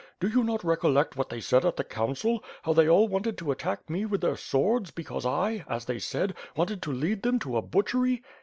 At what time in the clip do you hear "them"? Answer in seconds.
7.21-7.37